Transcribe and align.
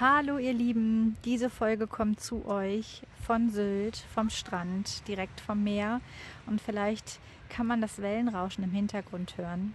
Hallo 0.00 0.38
ihr 0.38 0.54
Lieben, 0.54 1.18
diese 1.26 1.50
Folge 1.50 1.86
kommt 1.86 2.20
zu 2.20 2.46
euch 2.46 3.02
von 3.26 3.50
Sylt, 3.50 3.98
vom 3.98 4.30
Strand, 4.30 5.06
direkt 5.06 5.42
vom 5.42 5.62
Meer 5.62 6.00
und 6.46 6.58
vielleicht 6.58 7.20
kann 7.50 7.66
man 7.66 7.82
das 7.82 8.00
Wellenrauschen 8.00 8.64
im 8.64 8.70
Hintergrund 8.70 9.36
hören. 9.36 9.74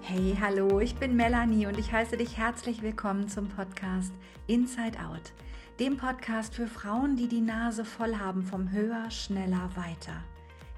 Hey, 0.00 0.36
hallo, 0.40 0.80
ich 0.80 0.96
bin 0.96 1.14
Melanie 1.14 1.68
und 1.68 1.78
ich 1.78 1.92
heiße 1.92 2.16
dich 2.16 2.38
herzlich 2.38 2.82
willkommen 2.82 3.28
zum 3.28 3.48
Podcast 3.48 4.12
Inside 4.48 4.98
Out, 4.98 5.32
dem 5.78 5.98
Podcast 5.98 6.56
für 6.56 6.66
Frauen, 6.66 7.14
die 7.14 7.28
die 7.28 7.40
Nase 7.40 7.84
voll 7.84 8.16
haben 8.16 8.42
vom 8.42 8.72
höher, 8.72 9.08
schneller, 9.12 9.70
weiter. 9.76 10.24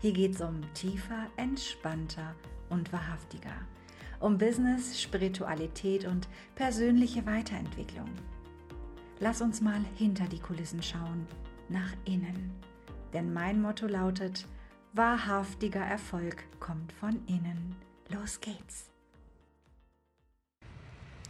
Hier 0.03 0.13
geht 0.13 0.35
es 0.35 0.43
um 0.43 0.61
tiefer, 0.75 1.27
entspannter 1.39 2.35
und 2.69 2.93
wahrhaftiger 2.93 3.57
um 4.25 4.39
Business, 4.39 5.03
Spiritualität 5.03 6.07
und 6.07 6.29
persönliche 6.55 7.27
Weiterentwicklung. 7.27 8.09
Lass 9.21 9.43
uns 9.43 9.61
mal 9.61 9.85
hinter 9.97 10.25
die 10.25 10.39
Kulissen 10.39 10.83
schauen, 10.83 11.27
nach 11.69 11.93
innen. 12.07 12.51
Denn 13.13 13.35
mein 13.35 13.61
Motto 13.61 13.87
lautet, 13.87 14.47
wahrhaftiger 14.95 15.85
Erfolg 15.85 16.43
kommt 16.59 16.91
von 16.93 17.21
innen. 17.27 17.77
Los 18.09 18.41
geht's. 18.41 18.89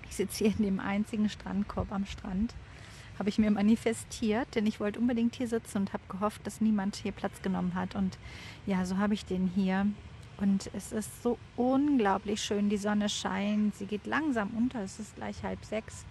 Ich 0.08 0.14
sitze 0.14 0.44
hier 0.44 0.56
in 0.56 0.62
dem 0.62 0.78
einzigen 0.78 1.28
Strandkorb 1.28 1.90
am 1.90 2.06
Strand. 2.06 2.54
Habe 3.18 3.28
ich 3.28 3.38
mir 3.38 3.50
manifestiert, 3.50 4.54
denn 4.54 4.68
ich 4.68 4.78
wollte 4.78 5.00
unbedingt 5.00 5.34
hier 5.34 5.48
sitzen 5.48 5.78
und 5.78 5.92
habe 5.92 6.04
gehofft, 6.08 6.46
dass 6.46 6.60
niemand 6.60 6.94
hier 6.94 7.10
Platz 7.10 7.42
genommen 7.42 7.74
hat. 7.74 7.96
Und 7.96 8.18
ja, 8.66 8.84
so 8.84 8.98
habe 8.98 9.14
ich 9.14 9.24
den 9.24 9.48
hier 9.48 9.84
und 10.38 10.70
es 10.74 10.92
ist 10.92 11.22
so 11.22 11.38
unglaublich 11.56 12.42
schön. 12.42 12.68
Die 12.68 12.76
Sonne 12.76 13.08
scheint, 13.08 13.74
sie 13.76 13.86
geht 13.86 14.06
langsam 14.06 14.50
unter. 14.56 14.80
Es 14.80 14.98
ist 14.98 15.14
gleich 15.16 15.42
halb 15.42 15.64
sechs. 15.64 16.04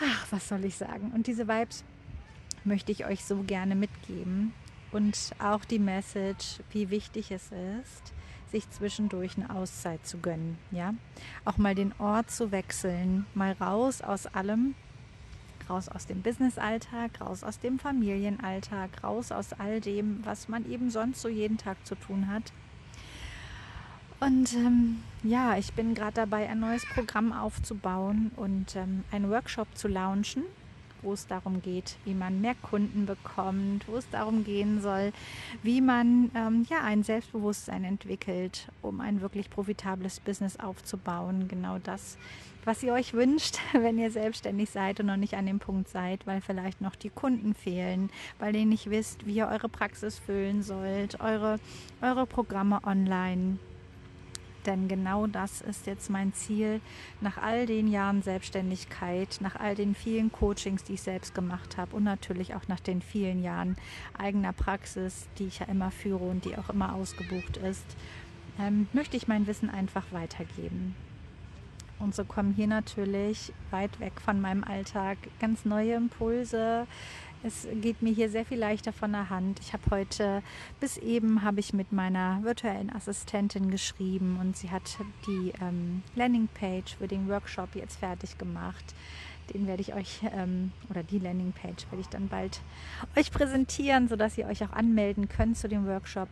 Ach, 0.00 0.26
was 0.30 0.48
soll 0.48 0.64
ich 0.64 0.76
sagen? 0.76 1.12
Und 1.14 1.26
diese 1.26 1.48
Vibes 1.48 1.84
möchte 2.64 2.92
ich 2.92 3.04
euch 3.06 3.24
so 3.24 3.42
gerne 3.42 3.74
mitgeben. 3.74 4.52
Und 4.90 5.32
auch 5.38 5.64
die 5.64 5.78
Message, 5.78 6.60
wie 6.70 6.90
wichtig 6.90 7.30
es 7.30 7.50
ist, 7.80 8.12
sich 8.50 8.68
zwischendurch 8.70 9.36
eine 9.36 9.50
Auszeit 9.50 10.06
zu 10.06 10.18
gönnen. 10.18 10.58
Ja, 10.70 10.94
auch 11.44 11.56
mal 11.56 11.74
den 11.74 11.94
Ort 11.98 12.30
zu 12.30 12.52
wechseln, 12.52 13.26
mal 13.34 13.52
raus 13.52 14.02
aus 14.02 14.26
allem 14.26 14.74
raus 15.72 15.88
aus 15.88 16.06
dem 16.06 16.22
Business-Alltag, 16.22 17.20
raus 17.20 17.42
aus 17.42 17.58
dem 17.58 17.78
Familienalltag, 17.78 19.02
raus 19.02 19.32
aus 19.32 19.52
all 19.54 19.80
dem, 19.80 20.20
was 20.24 20.48
man 20.48 20.70
eben 20.70 20.90
sonst 20.90 21.22
so 21.22 21.28
jeden 21.28 21.56
Tag 21.56 21.78
zu 21.86 21.94
tun 21.94 22.28
hat. 22.28 22.52
Und 24.20 24.52
ähm, 24.54 25.02
ja, 25.22 25.56
ich 25.56 25.72
bin 25.72 25.94
gerade 25.94 26.14
dabei, 26.14 26.48
ein 26.48 26.60
neues 26.60 26.84
Programm 26.94 27.32
aufzubauen 27.32 28.30
und 28.36 28.76
ähm, 28.76 29.04
einen 29.10 29.30
Workshop 29.30 29.66
zu 29.74 29.88
launchen 29.88 30.44
wo 31.02 31.12
es 31.12 31.26
darum 31.26 31.60
geht, 31.62 31.96
wie 32.04 32.14
man 32.14 32.40
mehr 32.40 32.54
Kunden 32.54 33.06
bekommt, 33.06 33.86
wo 33.88 33.96
es 33.96 34.08
darum 34.10 34.44
gehen 34.44 34.80
soll, 34.80 35.12
wie 35.62 35.80
man 35.80 36.30
ähm, 36.34 36.66
ja 36.68 36.82
ein 36.82 37.02
Selbstbewusstsein 37.02 37.84
entwickelt, 37.84 38.68
um 38.80 39.00
ein 39.00 39.20
wirklich 39.20 39.50
profitables 39.50 40.20
Business 40.20 40.58
aufzubauen. 40.58 41.48
Genau 41.48 41.78
das, 41.78 42.16
was 42.64 42.82
ihr 42.82 42.92
euch 42.92 43.12
wünscht, 43.12 43.58
wenn 43.72 43.98
ihr 43.98 44.10
selbstständig 44.10 44.70
seid 44.70 45.00
und 45.00 45.06
noch 45.06 45.16
nicht 45.16 45.34
an 45.34 45.46
dem 45.46 45.58
Punkt 45.58 45.88
seid, 45.88 46.26
weil 46.26 46.40
vielleicht 46.40 46.80
noch 46.80 46.96
die 46.96 47.10
Kunden 47.10 47.54
fehlen, 47.54 48.10
weil 48.38 48.54
ihr 48.56 48.66
nicht 48.66 48.90
wisst, 48.90 49.26
wie 49.26 49.34
ihr 49.34 49.48
eure 49.48 49.68
Praxis 49.68 50.18
füllen 50.18 50.62
sollt, 50.62 51.20
eure, 51.20 51.58
eure 52.00 52.26
Programme 52.26 52.80
online 52.84 53.58
denn 54.66 54.88
genau 54.88 55.26
das 55.26 55.60
ist 55.60 55.86
jetzt 55.86 56.10
mein 56.10 56.32
Ziel 56.32 56.80
nach 57.20 57.38
all 57.38 57.66
den 57.66 57.88
Jahren 57.88 58.22
Selbstständigkeit, 58.22 59.38
nach 59.40 59.56
all 59.56 59.74
den 59.74 59.94
vielen 59.94 60.32
Coachings, 60.32 60.84
die 60.84 60.94
ich 60.94 61.02
selbst 61.02 61.34
gemacht 61.34 61.76
habe 61.76 61.96
und 61.96 62.04
natürlich 62.04 62.54
auch 62.54 62.68
nach 62.68 62.80
den 62.80 63.02
vielen 63.02 63.42
Jahren 63.42 63.76
eigener 64.16 64.52
Praxis, 64.52 65.26
die 65.38 65.46
ich 65.46 65.60
ja 65.60 65.66
immer 65.66 65.90
führe 65.90 66.24
und 66.24 66.44
die 66.44 66.56
auch 66.56 66.70
immer 66.70 66.94
ausgebucht 66.94 67.56
ist, 67.58 67.84
ähm, 68.60 68.88
möchte 68.92 69.16
ich 69.16 69.28
mein 69.28 69.46
Wissen 69.46 69.70
einfach 69.70 70.04
weitergeben. 70.10 70.94
Und 71.98 72.14
so 72.14 72.24
kommen 72.24 72.52
hier 72.52 72.66
natürlich 72.66 73.52
weit 73.70 74.00
weg 74.00 74.14
von 74.20 74.40
meinem 74.40 74.64
Alltag 74.64 75.18
ganz 75.40 75.64
neue 75.64 75.94
Impulse, 75.94 76.86
es 77.44 77.66
geht 77.80 78.02
mir 78.02 78.12
hier 78.12 78.30
sehr 78.30 78.44
viel 78.44 78.58
leichter 78.58 78.92
von 78.92 79.12
der 79.12 79.28
Hand. 79.30 79.58
Ich 79.60 79.72
habe 79.72 79.82
heute, 79.90 80.42
bis 80.80 80.96
eben 80.96 81.42
habe 81.42 81.60
ich 81.60 81.72
mit 81.72 81.92
meiner 81.92 82.42
virtuellen 82.42 82.90
Assistentin 82.90 83.70
geschrieben 83.70 84.38
und 84.40 84.56
sie 84.56 84.70
hat 84.70 84.98
die 85.26 85.52
ähm, 85.60 86.02
Landingpage 86.14 86.96
für 86.96 87.08
den 87.08 87.28
Workshop 87.28 87.74
jetzt 87.74 87.98
fertig 87.98 88.38
gemacht. 88.38 88.94
Den 89.52 89.66
werde 89.66 89.82
ich 89.82 89.92
euch, 89.94 90.20
ähm, 90.32 90.72
oder 90.88 91.02
die 91.02 91.18
Landingpage 91.18 91.90
werde 91.90 92.00
ich 92.00 92.08
dann 92.08 92.28
bald 92.28 92.60
euch 93.16 93.32
präsentieren, 93.32 94.08
sodass 94.08 94.38
ihr 94.38 94.46
euch 94.46 94.62
auch 94.62 94.72
anmelden 94.72 95.28
könnt 95.28 95.58
zu 95.58 95.68
dem 95.68 95.86
Workshop. 95.86 96.28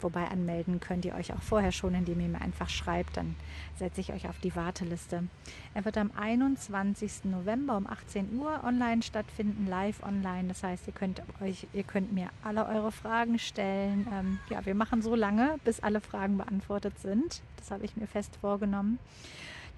Wobei 0.00 0.28
anmelden 0.28 0.80
könnt 0.80 1.04
ihr 1.04 1.14
euch 1.14 1.32
auch 1.32 1.42
vorher 1.42 1.72
schon, 1.72 1.94
indem 1.94 2.20
ihr 2.20 2.28
mir 2.28 2.40
einfach 2.40 2.68
schreibt, 2.68 3.16
dann 3.16 3.36
setze 3.76 4.00
ich 4.00 4.12
euch 4.12 4.28
auf 4.28 4.38
die 4.40 4.54
Warteliste. 4.54 5.24
Er 5.72 5.84
wird 5.84 5.96
am 5.96 6.10
21. 6.14 7.24
November 7.24 7.76
um 7.76 7.86
18 7.86 8.38
Uhr 8.38 8.62
online 8.64 9.02
stattfinden, 9.02 9.66
live 9.66 10.02
online. 10.02 10.48
Das 10.48 10.62
heißt, 10.62 10.86
ihr 10.86 10.92
könnt 10.92 11.22
euch, 11.40 11.66
ihr 11.72 11.84
könnt 11.84 12.12
mir 12.12 12.28
alle 12.42 12.66
eure 12.66 12.92
Fragen 12.92 13.38
stellen. 13.38 14.06
Ähm, 14.12 14.38
ja, 14.50 14.64
wir 14.66 14.74
machen 14.74 15.00
so 15.00 15.14
lange, 15.14 15.56
bis 15.64 15.80
alle 15.80 16.00
Fragen 16.00 16.36
beantwortet 16.36 16.98
sind. 16.98 17.42
Das 17.56 17.70
habe 17.70 17.84
ich 17.84 17.96
mir 17.96 18.06
fest 18.06 18.36
vorgenommen. 18.40 18.98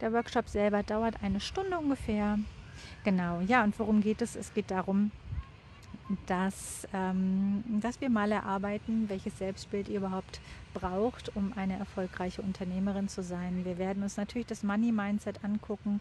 Der 0.01 0.13
Workshop 0.13 0.49
selber 0.49 0.83
dauert 0.83 1.23
eine 1.23 1.41
Stunde 1.41 1.79
ungefähr. 1.79 2.39
Genau, 3.05 3.41
ja, 3.47 3.65
und 3.65 3.79
worum 3.79 4.01
geht 4.01 4.21
es? 4.21 4.37
Es 4.37 4.53
geht 4.53 4.71
darum, 4.71 5.11
dass, 6.27 6.87
ähm, 6.93 7.65
dass 7.81 8.01
wir 8.01 8.11
mal 8.11 8.31
erarbeiten, 8.31 9.09
welches 9.09 9.39
Selbstbild 9.39 9.89
ihr 9.89 9.99
überhaupt 9.99 10.41
braucht, 10.75 11.35
um 11.35 11.53
eine 11.57 11.79
erfolgreiche 11.79 12.43
Unternehmerin 12.43 13.09
zu 13.09 13.23
sein. 13.23 13.65
Wir 13.65 13.79
werden 13.79 14.03
uns 14.03 14.17
natürlich 14.17 14.47
das 14.47 14.63
Money 14.63 14.93
Mindset 14.93 15.45
angucken, 15.45 16.01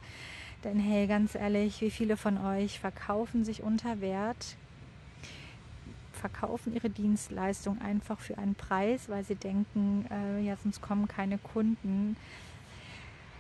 denn 0.64 0.80
hey, 0.80 1.08
ganz 1.08 1.36
ehrlich, 1.36 1.82
wie 1.82 1.92
viele 1.92 2.18
von 2.18 2.38
euch 2.38 2.80
verkaufen 2.80 3.46
sich 3.46 3.64
unter 3.64 4.02
Wert, 4.02 4.58
verkaufen 6.16 6.74
ihre 6.74 6.90
Dienstleistung 6.90 7.80
einfach 7.82 8.20
für 8.20 8.38
einen 8.38 8.56
Preis, 8.56 9.10
weil 9.10 9.24
sie 9.24 9.36
denken, 9.36 10.06
äh, 10.10 10.42
ja, 10.42 10.56
sonst 10.62 10.82
kommen 10.82 11.08
keine 11.08 11.38
Kunden. 11.38 12.16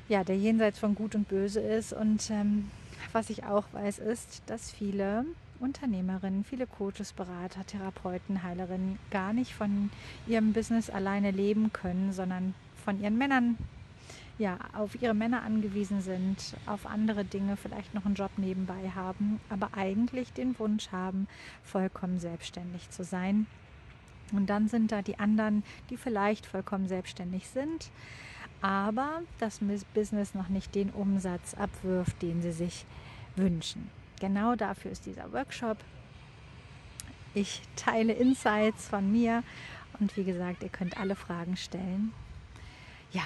Ja, 0.07 0.23
der 0.23 0.37
jenseits 0.37 0.77
von 0.77 0.93
Gut 0.93 1.15
und 1.15 1.27
Böse 1.27 1.61
ist. 1.61 1.93
Und 1.93 2.29
ähm, 2.29 2.69
was 3.13 3.29
ich 3.29 3.43
auch 3.45 3.65
weiß, 3.73 3.99
ist, 3.99 4.43
dass 4.47 4.71
viele 4.71 5.25
Unternehmerinnen, 5.59 6.43
viele 6.43 6.67
Coaches, 6.67 7.13
Berater, 7.13 7.65
Therapeuten, 7.65 8.43
Heilerinnen 8.43 8.99
gar 9.11 9.33
nicht 9.33 9.53
von 9.53 9.89
ihrem 10.27 10.53
Business 10.53 10.89
alleine 10.89 11.31
leben 11.31 11.71
können, 11.71 12.11
sondern 12.11 12.53
von 12.83 13.01
ihren 13.01 13.17
Männern, 13.17 13.57
ja, 14.37 14.57
auf 14.73 15.01
ihre 15.01 15.13
Männer 15.13 15.43
angewiesen 15.43 16.01
sind, 16.01 16.55
auf 16.65 16.85
andere 16.85 17.23
Dinge, 17.23 17.55
vielleicht 17.55 17.93
noch 17.93 18.05
einen 18.05 18.15
Job 18.15 18.31
nebenbei 18.37 18.91
haben, 18.93 19.39
aber 19.49 19.69
eigentlich 19.75 20.33
den 20.33 20.57
Wunsch 20.59 20.91
haben, 20.91 21.27
vollkommen 21.63 22.19
selbstständig 22.19 22.89
zu 22.89 23.03
sein. 23.03 23.47
Und 24.33 24.47
dann 24.47 24.67
sind 24.67 24.91
da 24.91 25.01
die 25.01 25.19
anderen, 25.19 25.63
die 25.89 25.97
vielleicht 25.97 26.45
vollkommen 26.45 26.87
selbstständig 26.87 27.47
sind, 27.47 27.91
aber 28.65 29.21
das 29.37 29.59
Business 29.93 30.33
noch 30.33 30.49
nicht 30.49 30.73
den 30.73 30.89
Umsatz 30.89 31.53
abwirft, 31.53 32.19
den 32.23 32.41
sie 32.41 32.51
sich 32.51 32.87
wünschen. 33.35 33.91
Genau 34.19 34.55
dafür 34.55 34.89
ist 34.89 35.05
dieser 35.05 35.31
Workshop. 35.31 35.77
Ich 37.35 37.61
teile 37.75 38.13
Insights 38.13 38.87
von 38.87 39.11
mir 39.11 39.43
und 39.99 40.17
wie 40.17 40.23
gesagt, 40.23 40.63
ihr 40.63 40.69
könnt 40.69 40.97
alle 40.97 41.15
Fragen 41.15 41.57
stellen. 41.57 42.11
Ja, 43.11 43.21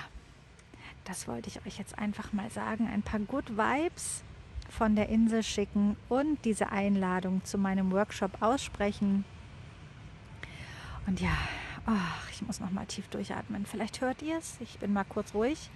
das 1.05 1.25
wollte 1.25 1.47
ich 1.47 1.66
euch 1.66 1.77
jetzt 1.77 1.97
einfach 1.97 2.33
mal 2.33 2.51
sagen. 2.51 2.89
Ein 2.94 3.01
paar 3.01 3.21
Good 3.21 3.51
Vibes 3.51 4.24
von 4.69 4.97
der 4.97 5.07
Insel 5.07 5.44
schicken 5.44 5.95
und 6.09 6.44
diese 6.44 6.69
Einladung 6.74 7.45
zu 7.45 7.57
meinem 7.57 7.94
Workshop 7.94 8.42
aussprechen. 8.42 9.24
Und 11.07 11.21
ja, 11.21 11.38
oh, 11.88 12.29
ich 12.39 12.47
muss 12.47 12.62
noch 12.62 12.71
mal 12.71 12.86
tief 12.86 13.09
durchatmen. 13.09 13.65
Vielleicht 13.65 14.00
hört 14.00 14.21
ihr 14.21 14.38
es. 14.38 14.62
Ich 14.62 14.80
bin 14.80 14.94
mal 14.94 15.03
kurz 15.03 15.33
ruhig. 15.33 15.69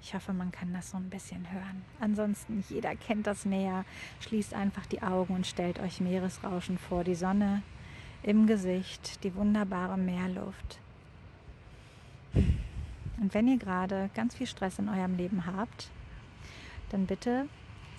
Ich 0.00 0.14
hoffe, 0.14 0.32
man 0.32 0.50
kann 0.52 0.72
das 0.72 0.90
so 0.90 0.96
ein 0.96 1.10
bisschen 1.10 1.52
hören. 1.52 1.84
Ansonsten, 2.00 2.64
jeder 2.70 2.96
kennt 2.96 3.26
das 3.26 3.44
Meer. 3.44 3.84
Schließt 4.20 4.54
einfach 4.54 4.86
die 4.86 5.02
Augen 5.02 5.34
und 5.34 5.46
stellt 5.46 5.80
euch 5.80 6.00
Meeresrauschen 6.00 6.78
vor. 6.78 7.04
Die 7.04 7.14
Sonne 7.14 7.62
im 8.22 8.46
Gesicht, 8.46 9.22
die 9.22 9.34
wunderbare 9.34 9.98
Meerluft. 9.98 10.80
Und 12.32 13.34
wenn 13.34 13.48
ihr 13.48 13.58
gerade 13.58 14.08
ganz 14.14 14.34
viel 14.34 14.46
Stress 14.46 14.78
in 14.78 14.88
eurem 14.88 15.18
Leben 15.18 15.44
habt, 15.44 15.90
dann 16.88 17.04
bitte 17.04 17.48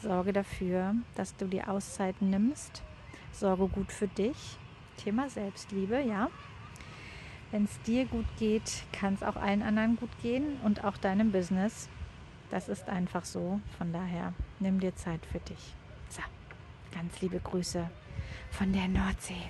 sorge 0.01 0.33
dafür, 0.33 0.95
dass 1.13 1.35
du 1.35 1.45
die 1.45 1.63
Auszeiten 1.63 2.31
nimmst. 2.31 2.81
Sorge 3.31 3.67
gut 3.67 3.91
für 3.91 4.07
dich. 4.07 4.57
Thema 4.97 5.29
Selbstliebe, 5.29 6.01
ja. 6.01 6.29
Wenn 7.51 7.65
es 7.65 7.81
dir 7.81 8.05
gut 8.05 8.25
geht, 8.39 8.83
kann 8.91 9.13
es 9.13 9.23
auch 9.23 9.35
allen 9.35 9.61
anderen 9.61 9.95
gut 9.95 10.09
gehen 10.21 10.59
und 10.63 10.83
auch 10.83 10.97
deinem 10.97 11.31
Business. 11.31 11.87
Das 12.49 12.67
ist 12.67 12.89
einfach 12.89 13.25
so. 13.25 13.59
Von 13.77 13.93
daher 13.93 14.33
nimm 14.59 14.79
dir 14.79 14.95
Zeit 14.95 15.25
für 15.25 15.39
dich. 15.39 15.73
So, 16.09 16.21
ganz 16.91 17.21
liebe 17.21 17.39
Grüße 17.39 17.89
von 18.51 18.73
der 18.73 18.87
Nordsee. 18.87 19.49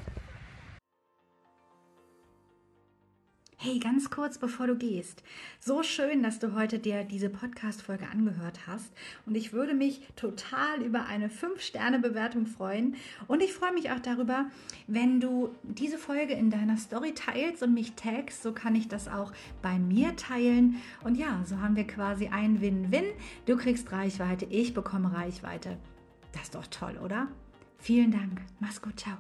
Hey, 3.66 3.80
ganz 3.80 4.10
kurz 4.10 4.38
bevor 4.38 4.68
du 4.68 4.76
gehst. 4.76 5.24
So 5.62 5.84
schön, 5.84 6.22
dass 6.22 6.38
du 6.38 6.54
heute 6.54 6.80
dir 6.80 7.06
diese 7.06 7.30
Podcast-Folge 7.30 8.10
angehört 8.12 8.68
hast. 8.68 8.92
Und 9.26 9.36
ich 9.36 9.54
würde 9.54 9.74
mich 9.74 10.02
total 10.18 10.82
über 10.82 11.06
eine 11.06 11.30
5-Sterne-Bewertung 11.30 12.46
freuen. 12.46 12.98
Und 13.26 13.42
ich 13.42 13.54
freue 13.54 13.72
mich 13.72 13.90
auch 13.90 14.02
darüber, 14.02 14.48
wenn 14.88 15.22
du 15.22 15.56
diese 15.64 15.98
Folge 15.98 16.34
in 16.34 16.50
deiner 16.50 16.76
Story 16.76 17.14
teilst 17.14 17.64
und 17.64 17.74
mich 17.74 17.94
tagst. 17.94 18.44
So 18.44 18.52
kann 18.52 18.76
ich 18.76 18.90
das 18.90 19.08
auch 19.08 19.32
bei 19.62 19.80
mir 19.80 20.14
teilen. 20.18 20.82
Und 21.06 21.16
ja, 21.16 21.42
so 21.46 21.62
haben 21.62 21.78
wir 21.78 21.88
quasi 21.88 22.28
ein 22.28 22.60
Win-Win. 22.60 23.06
Du 23.46 23.56
kriegst 23.56 23.94
Reichweite, 23.94 24.44
ich 24.44 24.74
bekomme 24.74 25.14
Reichweite. 25.14 25.78
Das 26.34 26.42
ist 26.44 26.56
doch 26.56 26.68
toll, 26.68 27.00
oder? 27.02 27.30
Vielen 27.78 28.12
Dank. 28.12 28.42
Mach's 28.60 28.82
gut. 28.82 29.00
Ciao. 29.00 29.20